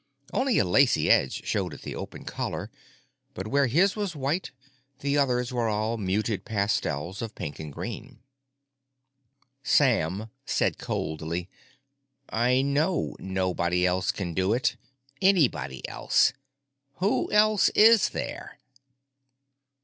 [0.33, 2.71] Only a lacy edge showed at the open collar;
[3.35, 4.49] but where his was white,
[5.01, 8.17] the others were all muted pastels of pink and green.
[9.61, 11.49] Sam said coldly,
[12.29, 14.75] "I know nobody else can do it.
[15.21, 16.33] Anybody else!
[16.95, 18.57] Who else is there?"